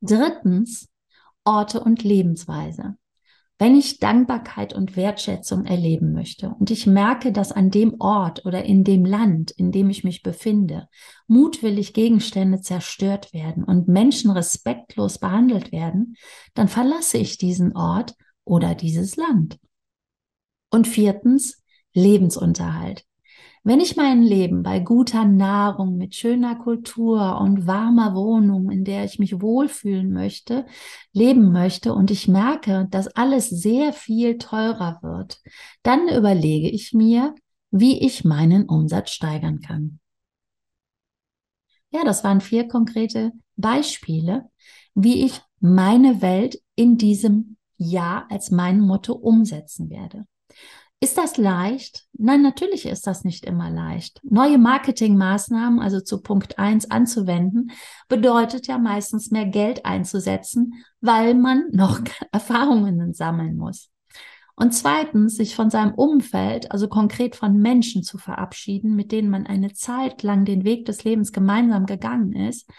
Drittens, 0.00 0.88
Orte 1.44 1.80
und 1.80 2.02
Lebensweise. 2.02 2.96
Wenn 3.58 3.74
ich 3.74 4.00
Dankbarkeit 4.00 4.74
und 4.74 4.96
Wertschätzung 4.96 5.64
erleben 5.64 6.12
möchte 6.12 6.50
und 6.50 6.70
ich 6.70 6.86
merke, 6.86 7.32
dass 7.32 7.52
an 7.52 7.70
dem 7.70 7.96
Ort 8.00 8.44
oder 8.44 8.64
in 8.64 8.84
dem 8.84 9.06
Land, 9.06 9.50
in 9.50 9.72
dem 9.72 9.88
ich 9.88 10.04
mich 10.04 10.22
befinde, 10.22 10.88
mutwillig 11.26 11.94
Gegenstände 11.94 12.60
zerstört 12.60 13.32
werden 13.32 13.64
und 13.64 13.88
Menschen 13.88 14.30
respektlos 14.30 15.18
behandelt 15.18 15.72
werden, 15.72 16.16
dann 16.52 16.68
verlasse 16.68 17.16
ich 17.16 17.38
diesen 17.38 17.74
Ort 17.74 18.14
oder 18.44 18.74
dieses 18.74 19.16
Land. 19.16 19.58
Und 20.70 20.86
viertens, 20.86 21.62
Lebensunterhalt. 21.94 23.05
Wenn 23.66 23.80
ich 23.80 23.96
mein 23.96 24.22
Leben 24.22 24.62
bei 24.62 24.78
guter 24.78 25.24
Nahrung, 25.24 25.96
mit 25.96 26.14
schöner 26.14 26.54
Kultur 26.54 27.40
und 27.40 27.66
warmer 27.66 28.14
Wohnung, 28.14 28.70
in 28.70 28.84
der 28.84 29.04
ich 29.04 29.18
mich 29.18 29.40
wohlfühlen 29.40 30.12
möchte, 30.12 30.66
leben 31.12 31.50
möchte 31.50 31.92
und 31.92 32.12
ich 32.12 32.28
merke, 32.28 32.86
dass 32.92 33.08
alles 33.08 33.50
sehr 33.50 33.92
viel 33.92 34.38
teurer 34.38 35.00
wird, 35.02 35.40
dann 35.82 36.06
überlege 36.06 36.70
ich 36.70 36.92
mir, 36.92 37.34
wie 37.72 37.98
ich 38.06 38.24
meinen 38.24 38.68
Umsatz 38.68 39.10
steigern 39.10 39.58
kann. 39.58 39.98
Ja, 41.90 42.04
das 42.04 42.22
waren 42.22 42.40
vier 42.40 42.68
konkrete 42.68 43.32
Beispiele, 43.56 44.48
wie 44.94 45.24
ich 45.24 45.40
meine 45.58 46.22
Welt 46.22 46.62
in 46.76 46.98
diesem 46.98 47.56
Jahr 47.78 48.30
als 48.30 48.52
mein 48.52 48.78
Motto 48.78 49.14
umsetzen 49.14 49.90
werde. 49.90 50.24
Ist 51.00 51.18
das 51.18 51.36
leicht? 51.36 52.06
Nein, 52.14 52.40
natürlich 52.40 52.86
ist 52.86 53.06
das 53.06 53.22
nicht 53.22 53.44
immer 53.44 53.70
leicht. 53.70 54.20
Neue 54.24 54.56
Marketingmaßnahmen, 54.56 55.78
also 55.78 56.00
zu 56.00 56.22
Punkt 56.22 56.58
eins 56.58 56.90
anzuwenden, 56.90 57.70
bedeutet 58.08 58.66
ja 58.66 58.78
meistens 58.78 59.30
mehr 59.30 59.44
Geld 59.44 59.84
einzusetzen, 59.84 60.72
weil 61.02 61.34
man 61.34 61.66
noch 61.72 62.00
Erfahrungen 62.32 63.12
sammeln 63.12 63.56
muss. 63.56 63.90
Und 64.58 64.72
zweitens, 64.72 65.36
sich 65.36 65.54
von 65.54 65.68
seinem 65.68 65.92
Umfeld, 65.92 66.72
also 66.72 66.88
konkret 66.88 67.36
von 67.36 67.58
Menschen 67.58 68.02
zu 68.02 68.16
verabschieden, 68.16 68.96
mit 68.96 69.12
denen 69.12 69.28
man 69.28 69.46
eine 69.46 69.74
Zeit 69.74 70.22
lang 70.22 70.46
den 70.46 70.64
Weg 70.64 70.86
des 70.86 71.04
Lebens 71.04 71.30
gemeinsam 71.30 71.84
gegangen 71.84 72.32
ist, 72.32 72.70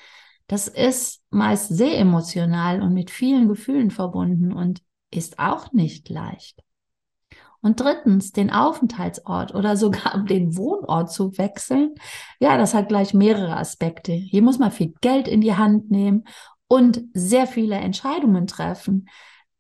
das 0.48 0.68
ist 0.68 1.22
meist 1.30 1.70
sehr 1.70 2.00
emotional 2.00 2.82
und 2.82 2.94
mit 2.94 3.12
vielen 3.12 3.48
Gefühlen 3.48 3.92
verbunden 3.92 4.52
und 4.54 4.82
ist 5.12 5.38
auch 5.38 5.72
nicht 5.72 6.10
leicht. 6.10 6.64
Und 7.62 7.80
drittens, 7.80 8.32
den 8.32 8.52
Aufenthaltsort 8.52 9.54
oder 9.56 9.78
sogar 9.78 10.24
den 10.30 10.58
Wohnort 10.58 11.12
zu 11.12 11.38
wechseln. 11.38 11.96
Ja, 12.40 12.58
das 12.58 12.74
hat 12.74 12.90
gleich 12.90 13.14
mehrere 13.14 13.58
Aspekte. 13.58 14.12
Hier 14.12 14.42
muss 14.42 14.60
man 14.60 14.72
viel 14.72 14.94
Geld 15.02 15.28
in 15.28 15.42
die 15.42 15.56
Hand 15.56 15.92
nehmen 15.92 16.24
und 16.68 17.02
sehr 17.14 17.48
viele 17.48 17.76
Entscheidungen 17.76 18.48
treffen. 18.48 19.08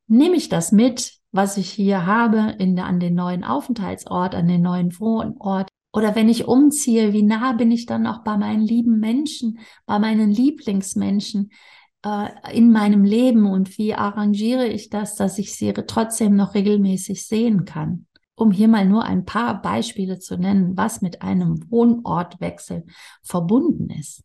Nehme 0.08 0.36
ich 0.36 0.50
das 0.50 0.72
mit, 0.72 1.14
was 1.32 1.58
ich 1.58 1.70
hier 1.70 2.06
habe, 2.06 2.56
in, 2.60 2.80
an 2.80 3.00
den 3.00 3.16
neuen 3.16 3.44
Aufenthaltsort, 3.44 4.36
an 4.36 4.48
den 4.48 4.62
neuen 4.62 5.00
Wohnort? 5.00 5.70
Oder 5.94 6.16
wenn 6.16 6.30
ich 6.30 6.48
umziehe, 6.48 7.14
wie 7.14 7.24
nah 7.24 7.54
bin 7.54 7.72
ich 7.72 7.86
dann 7.86 8.08
auch 8.08 8.24
bei 8.24 8.38
meinen 8.38 8.62
lieben 8.62 9.00
Menschen, 9.00 9.60
bei 9.86 10.00
meinen 10.00 10.32
Lieblingsmenschen? 10.32 11.52
Äh, 12.08 12.56
in 12.58 12.72
meinem 12.72 13.04
Leben 13.04 13.46
und 13.46 13.78
wie 13.78 13.94
arrangiere 13.94 14.68
ich 14.68 14.90
das, 14.90 15.16
dass 15.16 15.38
ich 15.38 15.56
sie 15.56 15.74
trotzdem 15.74 16.36
noch 16.36 16.54
regelmäßig 16.54 17.26
sehen 17.26 17.66
kann. 17.66 18.06
Um 18.36 18.52
hier 18.52 18.68
mal 18.68 18.86
nur 18.86 19.04
ein 19.04 19.26
paar 19.26 19.62
Beispiele 19.62 20.20
zu 20.20 20.38
nennen, 20.38 20.78
was 20.78 21.02
mit 21.02 21.22
einem 21.22 21.70
Wohnortwechsel 21.72 22.86
verbunden 23.24 23.90
ist. 23.90 24.24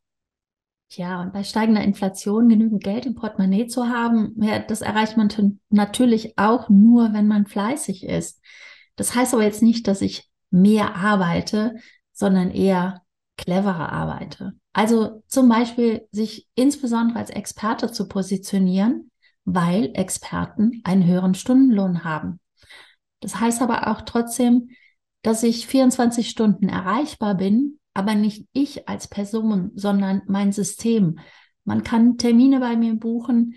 Ja, 0.90 1.22
und 1.22 1.32
bei 1.32 1.42
steigender 1.42 1.82
Inflation 1.82 2.50
genügend 2.50 2.84
Geld 2.84 3.06
im 3.06 3.14
Portemonnaie 3.14 3.66
zu 3.66 3.88
haben, 3.88 4.34
ja, 4.36 4.58
das 4.58 4.82
erreicht 4.82 5.16
man 5.16 5.58
natürlich 5.70 6.38
auch 6.38 6.68
nur, 6.68 7.14
wenn 7.14 7.26
man 7.26 7.46
fleißig 7.46 8.04
ist. 8.04 8.42
Das 8.96 9.14
heißt 9.14 9.32
aber 9.32 9.44
jetzt 9.44 9.62
nicht, 9.62 9.88
dass 9.88 10.02
ich 10.02 10.28
mehr 10.50 10.94
arbeite, 10.94 11.76
sondern 12.12 12.50
eher 12.50 13.01
cleverer 13.44 13.92
arbeite. 13.92 14.54
Also 14.72 15.22
zum 15.26 15.48
Beispiel 15.48 16.06
sich 16.12 16.46
insbesondere 16.54 17.18
als 17.18 17.30
Experte 17.30 17.90
zu 17.92 18.08
positionieren, 18.08 19.10
weil 19.44 19.90
Experten 19.94 20.80
einen 20.84 21.06
höheren 21.06 21.34
Stundenlohn 21.34 22.04
haben. 22.04 22.40
Das 23.20 23.38
heißt 23.40 23.62
aber 23.62 23.88
auch 23.88 24.02
trotzdem, 24.02 24.70
dass 25.22 25.42
ich 25.42 25.66
24 25.66 26.28
Stunden 26.28 26.68
erreichbar 26.68 27.36
bin, 27.36 27.78
aber 27.94 28.14
nicht 28.14 28.46
ich 28.52 28.88
als 28.88 29.08
Person, 29.08 29.70
sondern 29.74 30.22
mein 30.26 30.52
System. 30.52 31.18
Man 31.64 31.84
kann 31.84 32.18
Termine 32.18 32.60
bei 32.60 32.76
mir 32.76 32.94
buchen 32.94 33.54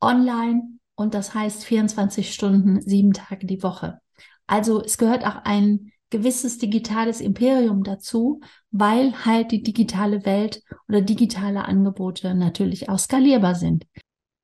online 0.00 0.78
und 0.94 1.14
das 1.14 1.34
heißt 1.34 1.64
24 1.64 2.32
Stunden, 2.32 2.80
sieben 2.80 3.12
Tage 3.12 3.46
die 3.46 3.62
Woche. 3.62 4.00
Also 4.46 4.82
es 4.82 4.98
gehört 4.98 5.26
auch 5.26 5.44
ein 5.44 5.91
gewisses 6.12 6.58
digitales 6.58 7.20
Imperium 7.20 7.82
dazu, 7.82 8.40
weil 8.70 9.24
halt 9.24 9.50
die 9.50 9.62
digitale 9.62 10.24
Welt 10.24 10.62
oder 10.88 11.00
digitale 11.00 11.64
Angebote 11.64 12.34
natürlich 12.34 12.88
auch 12.88 12.98
skalierbar 12.98 13.56
sind. 13.56 13.86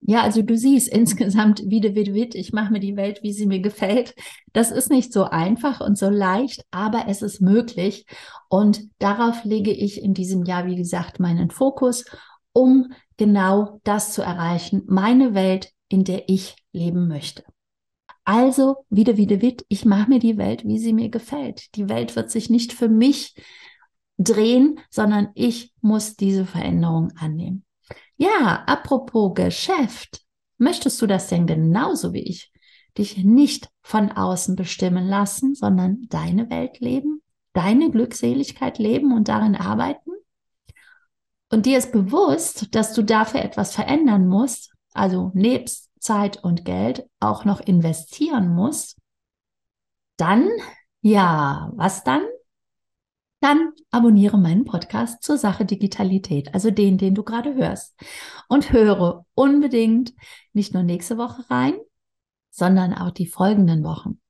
Ja, 0.00 0.22
also 0.22 0.42
du 0.42 0.56
siehst 0.56 0.88
insgesamt, 0.88 1.62
wie 1.66 1.80
de 1.80 1.94
wit 1.94 2.14
wit, 2.14 2.34
ich 2.34 2.52
mache 2.52 2.72
mir 2.72 2.80
die 2.80 2.96
Welt, 2.96 3.22
wie 3.22 3.32
sie 3.32 3.46
mir 3.46 3.60
gefällt. 3.60 4.14
Das 4.52 4.70
ist 4.70 4.90
nicht 4.90 5.12
so 5.12 5.24
einfach 5.24 5.80
und 5.80 5.98
so 5.98 6.08
leicht, 6.08 6.64
aber 6.70 7.04
es 7.08 7.20
ist 7.20 7.40
möglich. 7.40 8.06
Und 8.48 8.82
darauf 8.98 9.44
lege 9.44 9.70
ich 9.70 10.02
in 10.02 10.14
diesem 10.14 10.44
Jahr, 10.44 10.66
wie 10.66 10.76
gesagt, 10.76 11.20
meinen 11.20 11.50
Fokus, 11.50 12.04
um 12.52 12.92
genau 13.16 13.80
das 13.84 14.12
zu 14.12 14.22
erreichen, 14.22 14.82
meine 14.86 15.34
Welt, 15.34 15.70
in 15.88 16.04
der 16.04 16.28
ich 16.28 16.56
leben 16.72 17.08
möchte. 17.08 17.44
Also, 18.28 18.84
wieder, 18.90 19.16
wieder, 19.16 19.40
wit, 19.40 19.64
ich 19.70 19.86
mache 19.86 20.10
mir 20.10 20.18
die 20.18 20.36
Welt, 20.36 20.62
wie 20.66 20.78
sie 20.78 20.92
mir 20.92 21.08
gefällt. 21.08 21.74
Die 21.76 21.88
Welt 21.88 22.14
wird 22.14 22.30
sich 22.30 22.50
nicht 22.50 22.74
für 22.74 22.90
mich 22.90 23.34
drehen, 24.18 24.78
sondern 24.90 25.30
ich 25.34 25.72
muss 25.80 26.14
diese 26.14 26.44
Veränderung 26.44 27.10
annehmen. 27.16 27.64
Ja, 28.18 28.64
apropos 28.66 29.32
Geschäft, 29.32 30.20
möchtest 30.58 31.00
du 31.00 31.06
das 31.06 31.28
denn 31.28 31.46
genauso 31.46 32.12
wie 32.12 32.20
ich? 32.20 32.52
Dich 32.98 33.16
nicht 33.16 33.70
von 33.80 34.12
außen 34.12 34.56
bestimmen 34.56 35.06
lassen, 35.06 35.54
sondern 35.54 36.02
deine 36.10 36.50
Welt 36.50 36.80
leben, 36.80 37.22
deine 37.54 37.90
Glückseligkeit 37.90 38.78
leben 38.78 39.14
und 39.14 39.28
darin 39.28 39.56
arbeiten? 39.56 40.10
Und 41.48 41.64
dir 41.64 41.78
ist 41.78 41.92
bewusst, 41.92 42.74
dass 42.74 42.92
du 42.92 43.00
dafür 43.00 43.40
etwas 43.40 43.74
verändern 43.74 44.28
musst, 44.28 44.74
also 44.92 45.30
nebst 45.32 45.87
Zeit 46.00 46.42
und 46.42 46.64
Geld 46.64 47.08
auch 47.20 47.44
noch 47.44 47.60
investieren 47.60 48.48
muss, 48.48 48.96
dann, 50.16 50.48
ja, 51.00 51.70
was 51.74 52.04
dann? 52.04 52.22
Dann 53.40 53.72
abonniere 53.92 54.36
meinen 54.36 54.64
Podcast 54.64 55.22
zur 55.22 55.38
Sache 55.38 55.64
Digitalität, 55.64 56.54
also 56.54 56.70
den, 56.72 56.98
den 56.98 57.14
du 57.14 57.22
gerade 57.22 57.54
hörst. 57.54 57.94
Und 58.48 58.72
höre 58.72 59.24
unbedingt 59.34 60.12
nicht 60.52 60.74
nur 60.74 60.82
nächste 60.82 61.18
Woche 61.18 61.48
rein, 61.48 61.74
sondern 62.50 62.94
auch 62.94 63.12
die 63.12 63.26
folgenden 63.26 63.84
Wochen. 63.84 64.20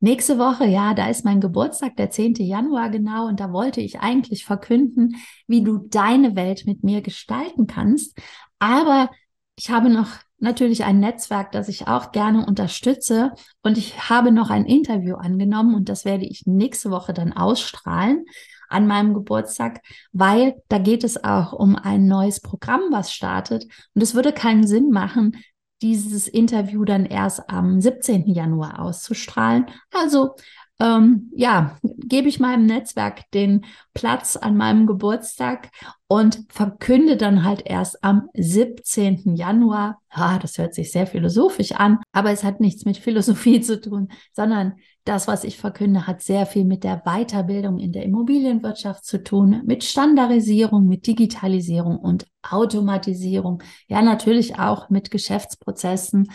Nächste 0.00 0.38
Woche, 0.38 0.66
ja, 0.66 0.92
da 0.92 1.08
ist 1.08 1.24
mein 1.24 1.40
Geburtstag, 1.40 1.96
der 1.96 2.10
10. 2.10 2.34
Januar 2.34 2.90
genau, 2.90 3.26
und 3.28 3.40
da 3.40 3.50
wollte 3.50 3.80
ich 3.80 4.00
eigentlich 4.00 4.44
verkünden, 4.44 5.16
wie 5.46 5.64
du 5.64 5.78
deine 5.78 6.36
Welt 6.36 6.66
mit 6.66 6.84
mir 6.84 7.00
gestalten 7.00 7.66
kannst. 7.66 8.18
Aber 8.58 9.10
ich 9.56 9.70
habe 9.70 9.88
noch 9.88 10.08
natürlich 10.38 10.84
ein 10.84 11.00
Netzwerk, 11.00 11.52
das 11.52 11.68
ich 11.68 11.88
auch 11.88 12.12
gerne 12.12 12.44
unterstütze. 12.46 13.32
Und 13.62 13.78
ich 13.78 14.10
habe 14.10 14.32
noch 14.32 14.50
ein 14.50 14.66
Interview 14.66 15.16
angenommen 15.16 15.74
und 15.74 15.88
das 15.88 16.04
werde 16.04 16.24
ich 16.24 16.46
nächste 16.46 16.90
Woche 16.90 17.12
dann 17.12 17.32
ausstrahlen 17.32 18.24
an 18.68 18.86
meinem 18.86 19.14
Geburtstag, 19.14 19.80
weil 20.12 20.60
da 20.68 20.78
geht 20.78 21.04
es 21.04 21.22
auch 21.22 21.52
um 21.52 21.76
ein 21.76 22.06
neues 22.06 22.40
Programm, 22.40 22.82
was 22.90 23.12
startet. 23.12 23.64
Und 23.94 24.02
es 24.02 24.14
würde 24.14 24.32
keinen 24.32 24.66
Sinn 24.66 24.90
machen, 24.90 25.36
dieses 25.82 26.26
Interview 26.26 26.84
dann 26.84 27.04
erst 27.04 27.48
am 27.48 27.80
17. 27.80 28.26
Januar 28.32 28.80
auszustrahlen. 28.80 29.66
Also 29.92 30.34
ähm, 30.78 31.30
ja, 31.34 31.78
gebe 31.82 32.28
ich 32.28 32.38
meinem 32.38 32.66
Netzwerk 32.66 33.30
den 33.32 33.64
Platz 33.94 34.36
an 34.36 34.56
meinem 34.56 34.86
Geburtstag 34.86 35.70
und 36.06 36.44
verkünde 36.50 37.16
dann 37.16 37.44
halt 37.44 37.62
erst 37.64 38.04
am 38.04 38.28
17. 38.34 39.36
Januar. 39.36 39.98
Ah, 40.10 40.38
das 40.38 40.58
hört 40.58 40.74
sich 40.74 40.92
sehr 40.92 41.06
philosophisch 41.06 41.72
an, 41.72 41.98
aber 42.12 42.30
es 42.30 42.44
hat 42.44 42.60
nichts 42.60 42.84
mit 42.84 42.96
Philosophie 42.98 43.60
zu 43.60 43.80
tun, 43.80 44.08
sondern 44.32 44.74
das, 45.04 45.28
was 45.28 45.44
ich 45.44 45.56
verkünde, 45.56 46.06
hat 46.06 46.20
sehr 46.20 46.46
viel 46.46 46.64
mit 46.64 46.84
der 46.84 47.02
Weiterbildung 47.04 47.78
in 47.78 47.92
der 47.92 48.02
Immobilienwirtschaft 48.02 49.04
zu 49.04 49.22
tun, 49.22 49.62
mit 49.64 49.84
Standardisierung, 49.84 50.86
mit 50.86 51.06
Digitalisierung 51.06 51.98
und 51.98 52.26
Automatisierung. 52.42 53.62
Ja, 53.88 54.02
natürlich 54.02 54.58
auch 54.58 54.90
mit 54.90 55.10
Geschäftsprozessen, 55.10 56.28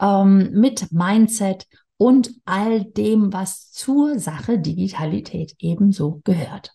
ähm, 0.00 0.50
mit 0.52 0.92
Mindset 0.92 1.66
und 1.98 2.30
all 2.46 2.84
dem, 2.84 3.32
was 3.32 3.70
zur 3.72 4.18
Sache 4.18 4.58
Digitalität 4.58 5.54
ebenso 5.58 6.22
gehört. 6.24 6.72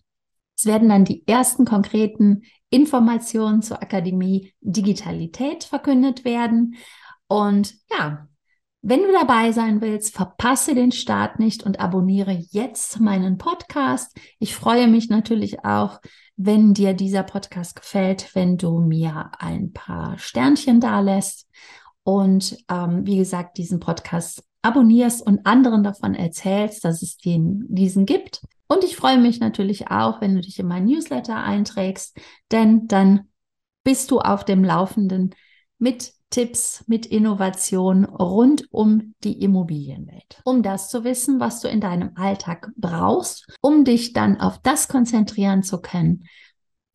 Es 0.55 0.65
werden 0.65 0.89
dann 0.89 1.05
die 1.05 1.27
ersten 1.27 1.65
konkreten 1.65 2.43
Informationen 2.69 3.61
zur 3.61 3.81
Akademie 3.81 4.53
Digitalität 4.61 5.63
verkündet 5.63 6.25
werden. 6.25 6.75
Und 7.27 7.75
ja, 7.89 8.27
wenn 8.81 9.01
du 9.01 9.13
dabei 9.13 9.53
sein 9.53 9.81
willst, 9.81 10.13
verpasse 10.13 10.75
den 10.75 10.91
Start 10.91 11.39
nicht 11.39 11.63
und 11.63 11.79
abonniere 11.79 12.37
jetzt 12.51 12.99
meinen 12.99 13.37
Podcast. 13.37 14.15
Ich 14.39 14.55
freue 14.55 14.89
mich 14.89 15.09
natürlich 15.09 15.63
auch, 15.63 16.01
wenn 16.35 16.73
dir 16.73 16.93
dieser 16.93 17.23
Podcast 17.23 17.77
gefällt, 17.77 18.35
wenn 18.35 18.57
du 18.57 18.79
mir 18.79 19.31
ein 19.39 19.71
paar 19.71 20.17
Sternchen 20.17 20.81
da 20.81 20.99
lässt. 20.99 21.47
Und 22.03 22.57
ähm, 22.69 23.05
wie 23.05 23.17
gesagt, 23.17 23.57
diesen 23.57 23.79
Podcast 23.79 24.43
abonnierst 24.63 25.25
und 25.25 25.45
anderen 25.45 25.83
davon 25.83 26.15
erzählst, 26.15 26.83
dass 26.83 27.01
es 27.01 27.17
den, 27.17 27.65
diesen 27.67 28.05
gibt. 28.05 28.41
Und 28.67 28.83
ich 28.83 28.95
freue 28.95 29.19
mich 29.19 29.39
natürlich 29.39 29.89
auch, 29.91 30.21
wenn 30.21 30.35
du 30.35 30.41
dich 30.41 30.57
in 30.57 30.67
mein 30.67 30.85
Newsletter 30.85 31.35
einträgst, 31.35 32.17
denn 32.51 32.87
dann 32.87 33.29
bist 33.83 34.09
du 34.09 34.19
auf 34.19 34.45
dem 34.45 34.63
Laufenden 34.63 35.35
mit 35.77 36.13
Tipps, 36.29 36.83
mit 36.87 37.05
Innovation 37.05 38.05
rund 38.05 38.65
um 38.71 39.13
die 39.23 39.43
Immobilienwelt. 39.43 40.41
Um 40.45 40.63
das 40.63 40.89
zu 40.89 41.03
wissen, 41.03 41.39
was 41.39 41.61
du 41.61 41.67
in 41.67 41.79
deinem 41.79 42.11
Alltag 42.15 42.71
brauchst, 42.75 43.45
um 43.61 43.85
dich 43.85 44.13
dann 44.13 44.39
auf 44.39 44.57
das 44.57 44.87
konzentrieren 44.87 45.61
zu 45.61 45.79
können, 45.79 46.23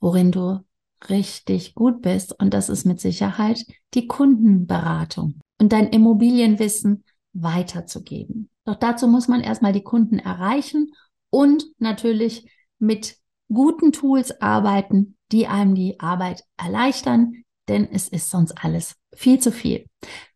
worin 0.01 0.33
du 0.33 0.65
richtig 1.09 1.77
gut 1.77 2.03
bist. 2.03 2.37
Und 2.41 2.53
das 2.53 2.69
ist 2.69 2.85
mit 2.85 3.01
Sicherheit 3.01 3.65
die 3.95 4.09
Kundenberatung. 4.09 5.39
Und 5.61 5.73
dein 5.73 5.89
Immobilienwissen 5.89 7.05
weiterzugeben. 7.33 8.51
Doch 8.64 8.77
dazu 8.77 9.09
muss 9.09 9.29
man 9.29 9.41
erstmal 9.41 9.73
die 9.73 9.83
Kunden 9.83 10.19
erreichen 10.19 10.93
und 11.31 11.64
natürlich 11.79 12.51
mit 12.79 13.17
guten 13.49 13.93
Tools 13.93 14.41
arbeiten, 14.41 15.17
die 15.33 15.47
einem 15.47 15.75
die 15.75 16.01
Arbeit 16.01 16.45
erleichtern, 16.57 17.45
denn 17.69 17.88
es 17.91 18.09
ist 18.09 18.31
sonst 18.31 18.53
alles 18.64 18.95
viel 19.14 19.38
zu 19.38 19.53
viel. 19.53 19.87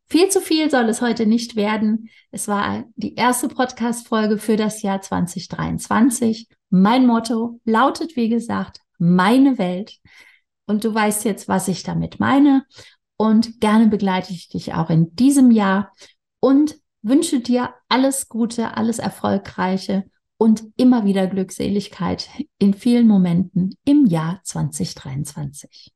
Viel 0.09 0.29
zu 0.29 0.43
viel 0.43 0.71
soll 0.71 0.91
es 0.91 1.01
heute 1.01 1.25
nicht 1.25 1.57
werden. 1.57 2.11
Es 2.31 2.47
war 2.47 2.85
die 2.97 3.15
erste 3.15 3.49
Podcast-Folge 3.49 4.37
für 4.37 4.57
das 4.57 4.83
Jahr 4.83 5.01
2023. 5.01 6.49
Mein 6.69 7.07
Motto 7.07 7.61
lautet, 7.65 8.15
wie 8.15 8.29
gesagt, 8.29 8.81
meine 8.99 9.57
Welt. 9.57 9.99
Und 10.67 10.85
du 10.85 10.95
weißt 10.95 11.25
jetzt, 11.25 11.49
was 11.49 11.69
ich 11.69 11.83
damit 11.83 12.21
meine. 12.21 12.67
Und 13.17 13.61
gerne 13.61 13.87
begleite 13.87 14.33
ich 14.35 14.49
dich 14.49 14.75
auch 14.75 14.91
in 14.91 15.15
diesem 15.17 15.51
Jahr. 15.51 15.93
Und 16.41 16.77
wünsche 17.03 17.41
dir 17.41 17.75
alles 17.89 18.29
Gute, 18.29 18.77
alles 18.77 18.99
Erfolgreiche 18.99 20.05
und 20.39 20.65
immer 20.77 21.05
wieder 21.05 21.27
Glückseligkeit 21.27 22.29
in 22.59 22.75
vielen 22.75 23.07
Momenten 23.07 23.77
im 23.85 24.07
Jahr 24.07 24.41
2023. 24.45 25.93